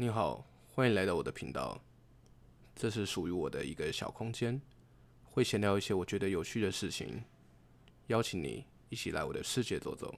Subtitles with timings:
[0.00, 0.42] 你好
[0.72, 1.78] 欢迎来到我的频道。
[2.74, 4.58] 这是属于我的一个小空间
[5.24, 7.22] 会闲聊一些我觉得有趣的事情
[8.06, 10.14] 邀请你一起来我的世界走走。